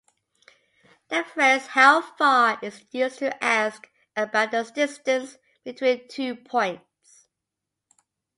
The 1.09 1.23
phrase 1.25 1.67
"How 1.67 2.01
far" 2.01 2.57
is 2.63 2.83
used 2.89 3.19
to 3.19 3.43
ask 3.43 3.87
about 4.15 4.49
the 4.49 4.63
distance 4.63 5.37
between 5.63 6.07
two 6.07 6.37
points. 6.37 7.27